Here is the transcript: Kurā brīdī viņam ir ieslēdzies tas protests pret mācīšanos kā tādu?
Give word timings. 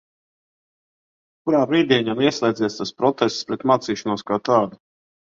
Kurā 1.49 1.59
brīdī 1.71 1.99
viņam 1.99 2.21
ir 2.23 2.29
ieslēdzies 2.29 2.77
tas 2.79 2.93
protests 3.01 3.45
pret 3.51 3.67
mācīšanos 3.73 4.25
kā 4.31 4.39
tādu? 4.49 4.81